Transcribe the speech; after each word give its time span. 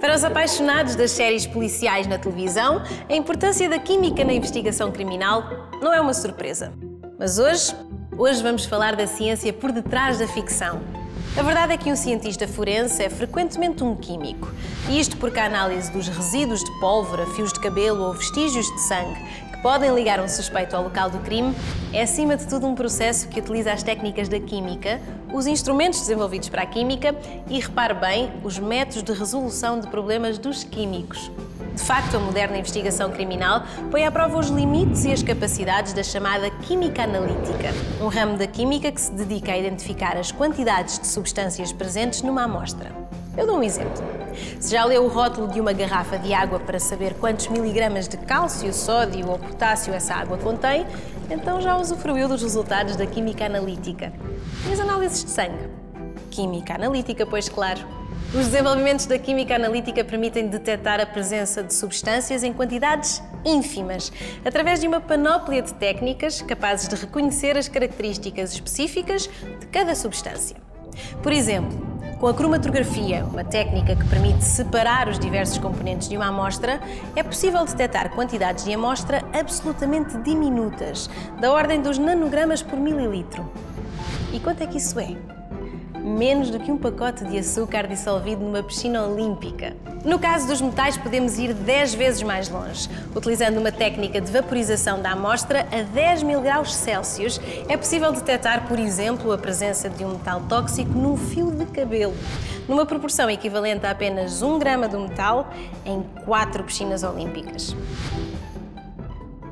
Para 0.00 0.14
os 0.14 0.24
apaixonados 0.24 0.96
das 0.96 1.10
séries 1.10 1.46
policiais 1.46 2.06
na 2.06 2.16
televisão, 2.16 2.82
a 3.06 3.14
importância 3.14 3.68
da 3.68 3.78
química 3.78 4.24
na 4.24 4.32
investigação 4.32 4.90
criminal 4.90 5.68
não 5.82 5.92
é 5.92 6.00
uma 6.00 6.14
surpresa. 6.14 6.72
Mas 7.18 7.38
hoje, 7.38 7.76
hoje 8.16 8.42
vamos 8.42 8.64
falar 8.64 8.96
da 8.96 9.06
ciência 9.06 9.52
por 9.52 9.70
detrás 9.70 10.18
da 10.18 10.26
ficção. 10.26 10.80
A 11.36 11.42
verdade 11.42 11.74
é 11.74 11.76
que 11.76 11.92
um 11.92 11.96
cientista 11.96 12.48
forense 12.48 13.02
é 13.02 13.10
frequentemente 13.10 13.84
um 13.84 13.94
químico. 13.94 14.50
E 14.88 14.98
isto 14.98 15.18
porque 15.18 15.38
a 15.38 15.44
análise 15.44 15.92
dos 15.92 16.08
resíduos 16.08 16.64
de 16.64 16.80
pólvora, 16.80 17.26
fios 17.26 17.52
de 17.52 17.60
cabelo 17.60 18.02
ou 18.02 18.14
vestígios 18.14 18.66
de 18.66 18.80
sangue 18.80 19.49
podem 19.62 19.94
ligar 19.94 20.20
um 20.20 20.28
suspeito 20.28 20.74
ao 20.74 20.82
local 20.82 21.10
do 21.10 21.18
crime 21.20 21.54
é, 21.92 22.02
acima 22.02 22.36
de 22.36 22.46
tudo, 22.46 22.66
um 22.66 22.74
processo 22.74 23.28
que 23.28 23.40
utiliza 23.40 23.72
as 23.72 23.82
técnicas 23.82 24.28
da 24.28 24.40
química, 24.40 25.00
os 25.32 25.46
instrumentos 25.46 26.00
desenvolvidos 26.00 26.48
para 26.48 26.62
a 26.62 26.66
química 26.66 27.14
e, 27.48 27.60
repare 27.60 27.94
bem, 27.94 28.32
os 28.42 28.58
métodos 28.58 29.02
de 29.02 29.12
resolução 29.12 29.80
de 29.80 29.86
problemas 29.88 30.38
dos 30.38 30.64
químicos. 30.64 31.30
De 31.74 31.82
facto, 31.82 32.16
a 32.16 32.20
moderna 32.20 32.58
investigação 32.58 33.10
criminal 33.10 33.62
põe 33.90 34.04
à 34.04 34.10
prova 34.10 34.38
os 34.38 34.48
limites 34.48 35.04
e 35.04 35.12
as 35.12 35.22
capacidades 35.22 35.92
da 35.92 36.02
chamada 36.02 36.50
química 36.50 37.04
analítica, 37.04 37.70
um 38.00 38.08
ramo 38.08 38.36
da 38.36 38.46
química 38.46 38.90
que 38.90 39.00
se 39.00 39.12
dedica 39.12 39.52
a 39.52 39.58
identificar 39.58 40.16
as 40.16 40.32
quantidades 40.32 40.98
de 40.98 41.06
substâncias 41.06 41.72
presentes 41.72 42.22
numa 42.22 42.44
amostra. 42.44 42.90
Eu 43.40 43.46
dou 43.46 43.56
um 43.56 43.62
exemplo. 43.62 44.04
Se 44.60 44.70
já 44.70 44.84
leu 44.84 45.02
o 45.02 45.08
rótulo 45.08 45.48
de 45.48 45.58
uma 45.58 45.72
garrafa 45.72 46.18
de 46.18 46.34
água 46.34 46.60
para 46.60 46.78
saber 46.78 47.14
quantos 47.14 47.48
miligramas 47.48 48.06
de 48.06 48.18
cálcio, 48.18 48.70
sódio 48.70 49.26
ou 49.30 49.38
potássio 49.38 49.94
essa 49.94 50.12
água 50.12 50.36
contém, 50.36 50.86
então 51.30 51.58
já 51.58 51.74
usufruiu 51.74 52.28
dos 52.28 52.42
resultados 52.42 52.96
da 52.96 53.06
química 53.06 53.46
analítica. 53.46 54.12
E 54.68 54.72
as 54.74 54.78
análises 54.78 55.24
de 55.24 55.30
sangue? 55.30 55.70
Química 56.30 56.74
analítica, 56.74 57.24
pois 57.24 57.48
claro. 57.48 57.80
Os 58.34 58.48
desenvolvimentos 58.48 59.06
da 59.06 59.18
química 59.18 59.56
analítica 59.56 60.04
permitem 60.04 60.48
detectar 60.48 61.00
a 61.00 61.06
presença 61.06 61.62
de 61.62 61.72
substâncias 61.72 62.42
em 62.42 62.52
quantidades 62.52 63.22
ínfimas, 63.42 64.12
através 64.44 64.82
de 64.82 64.86
uma 64.86 65.00
panóplia 65.00 65.62
de 65.62 65.72
técnicas 65.72 66.42
capazes 66.42 66.88
de 66.88 66.94
reconhecer 66.94 67.56
as 67.56 67.68
características 67.68 68.52
específicas 68.52 69.30
de 69.58 69.66
cada 69.68 69.94
substância. 69.94 70.56
Por 71.22 71.32
exemplo, 71.32 71.89
com 72.20 72.26
a 72.26 72.34
cromatografia, 72.34 73.24
uma 73.24 73.42
técnica 73.42 73.96
que 73.96 74.06
permite 74.06 74.44
separar 74.44 75.08
os 75.08 75.18
diversos 75.18 75.56
componentes 75.56 76.06
de 76.06 76.18
uma 76.18 76.26
amostra, 76.26 76.78
é 77.16 77.22
possível 77.22 77.64
detectar 77.64 78.10
quantidades 78.10 78.64
de 78.66 78.74
amostra 78.74 79.24
absolutamente 79.32 80.18
diminutas, 80.18 81.08
da 81.40 81.50
ordem 81.50 81.80
dos 81.80 81.96
nanogramas 81.96 82.62
por 82.62 82.78
mililitro. 82.78 83.50
E 84.34 84.38
quanto 84.38 84.62
é 84.62 84.66
que 84.66 84.76
isso 84.76 85.00
é? 85.00 85.39
Menos 86.10 86.50
do 86.50 86.58
que 86.58 86.70
um 86.70 86.76
pacote 86.76 87.24
de 87.24 87.38
açúcar 87.38 87.86
dissolvido 87.86 88.44
numa 88.44 88.62
piscina 88.62 89.02
olímpica. 89.02 89.74
No 90.04 90.18
caso 90.18 90.46
dos 90.46 90.60
metais, 90.60 90.96
podemos 90.96 91.38
ir 91.38 91.54
10 91.54 91.94
vezes 91.94 92.22
mais 92.22 92.48
longe. 92.48 92.88
Utilizando 93.14 93.58
uma 93.58 93.70
técnica 93.70 94.20
de 94.20 94.30
vaporização 94.30 95.00
da 95.00 95.12
amostra 95.12 95.66
a 95.70 95.82
10 95.82 96.22
mil 96.24 96.40
graus 96.40 96.74
Celsius, 96.74 97.40
é 97.68 97.76
possível 97.76 98.12
detectar, 98.12 98.66
por 98.66 98.78
exemplo, 98.78 99.32
a 99.32 99.38
presença 99.38 99.88
de 99.88 100.04
um 100.04 100.10
metal 100.10 100.42
tóxico 100.48 100.92
num 100.92 101.16
fio 101.16 101.50
de 101.50 101.66
cabelo, 101.66 102.14
numa 102.68 102.84
proporção 102.84 103.30
equivalente 103.30 103.86
a 103.86 103.90
apenas 103.90 104.42
1 104.42 104.58
grama 104.58 104.88
do 104.88 104.98
metal 105.00 105.50
em 105.84 106.02
4 106.24 106.64
piscinas 106.64 107.02
olímpicas. 107.02 107.74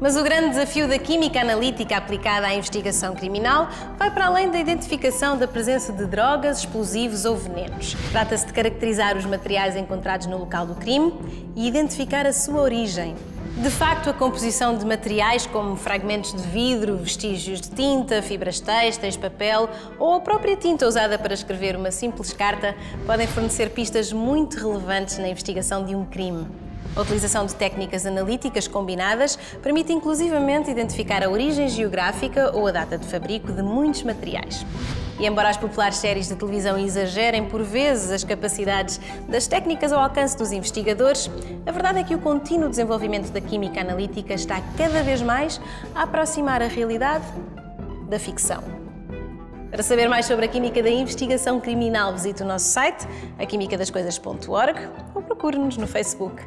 Mas 0.00 0.16
o 0.16 0.22
grande 0.22 0.50
desafio 0.50 0.86
da 0.86 0.96
química 0.96 1.40
analítica 1.40 1.96
aplicada 1.96 2.46
à 2.46 2.54
investigação 2.54 3.16
criminal 3.16 3.68
vai 3.96 4.10
para 4.12 4.26
além 4.26 4.48
da 4.48 4.58
identificação 4.58 5.36
da 5.36 5.48
presença 5.48 5.92
de 5.92 6.06
drogas, 6.06 6.60
explosivos 6.60 7.24
ou 7.24 7.36
venenos. 7.36 7.96
Trata-se 8.12 8.46
de 8.46 8.52
caracterizar 8.52 9.16
os 9.16 9.24
materiais 9.24 9.74
encontrados 9.74 10.26
no 10.26 10.38
local 10.38 10.66
do 10.66 10.76
crime 10.76 11.12
e 11.56 11.66
identificar 11.66 12.26
a 12.26 12.32
sua 12.32 12.60
origem. 12.60 13.16
De 13.56 13.70
facto, 13.70 14.08
a 14.08 14.12
composição 14.12 14.76
de 14.76 14.86
materiais 14.86 15.44
como 15.44 15.74
fragmentos 15.74 16.32
de 16.32 16.42
vidro, 16.42 16.96
vestígios 16.98 17.60
de 17.60 17.70
tinta, 17.70 18.22
fibras 18.22 18.60
têxteis, 18.60 19.16
papel 19.16 19.68
ou 19.98 20.14
a 20.14 20.20
própria 20.20 20.54
tinta 20.54 20.86
usada 20.86 21.18
para 21.18 21.34
escrever 21.34 21.74
uma 21.74 21.90
simples 21.90 22.32
carta 22.32 22.76
podem 23.04 23.26
fornecer 23.26 23.70
pistas 23.70 24.12
muito 24.12 24.58
relevantes 24.58 25.18
na 25.18 25.28
investigação 25.28 25.84
de 25.84 25.96
um 25.96 26.04
crime. 26.04 26.46
A 26.96 27.00
utilização 27.00 27.46
de 27.46 27.54
técnicas 27.54 28.04
analíticas 28.06 28.66
combinadas 28.66 29.36
permite 29.62 29.92
inclusivamente 29.92 30.70
identificar 30.70 31.22
a 31.22 31.30
origem 31.30 31.68
geográfica 31.68 32.50
ou 32.54 32.66
a 32.66 32.72
data 32.72 32.98
de 32.98 33.06
fabrico 33.06 33.52
de 33.52 33.62
muitos 33.62 34.02
materiais. 34.02 34.66
E 35.18 35.26
embora 35.26 35.48
as 35.48 35.56
populares 35.56 35.96
séries 35.96 36.28
de 36.28 36.36
televisão 36.36 36.78
exagerem 36.78 37.44
por 37.44 37.62
vezes 37.62 38.10
as 38.12 38.22
capacidades 38.22 39.00
das 39.28 39.48
técnicas 39.48 39.92
ao 39.92 40.00
alcance 40.00 40.36
dos 40.36 40.52
investigadores, 40.52 41.28
a 41.66 41.72
verdade 41.72 41.98
é 41.98 42.04
que 42.04 42.14
o 42.14 42.18
contínuo 42.20 42.68
desenvolvimento 42.68 43.30
da 43.32 43.40
química 43.40 43.80
analítica 43.80 44.34
está 44.34 44.60
cada 44.76 45.02
vez 45.02 45.20
mais 45.20 45.60
a 45.94 46.04
aproximar 46.04 46.62
a 46.62 46.68
realidade 46.68 47.24
da 48.08 48.18
ficção. 48.18 48.62
Para 49.70 49.82
saber 49.82 50.08
mais 50.08 50.24
sobre 50.24 50.46
a 50.46 50.48
química 50.48 50.82
da 50.82 50.88
investigação 50.88 51.60
criminal, 51.60 52.12
visite 52.12 52.42
o 52.42 52.46
nosso 52.46 52.66
site, 52.66 53.06
aquimicadascoisas.org 53.38 54.88
ou 55.14 55.22
procure-nos 55.22 55.76
no 55.76 55.86
Facebook. 55.86 56.42